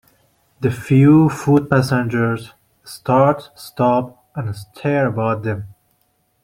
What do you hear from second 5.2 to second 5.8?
them.